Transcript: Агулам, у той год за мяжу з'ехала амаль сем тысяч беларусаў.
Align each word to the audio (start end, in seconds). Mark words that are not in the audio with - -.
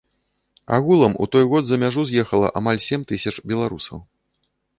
Агулам, 0.77 1.13
у 1.19 1.27
той 1.35 1.45
год 1.51 1.63
за 1.71 1.75
мяжу 1.83 2.07
з'ехала 2.13 2.47
амаль 2.61 2.81
сем 2.87 3.01
тысяч 3.13 3.35
беларусаў. 3.53 3.97